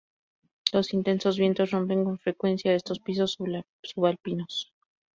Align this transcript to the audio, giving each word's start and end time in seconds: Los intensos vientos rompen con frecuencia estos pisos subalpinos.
Los 0.73 0.95
intensos 0.95 1.37
vientos 1.37 1.69
rompen 1.69 2.03
con 2.03 2.17
frecuencia 2.17 2.73
estos 2.73 2.97
pisos 2.99 3.37
subalpinos. 3.83 4.73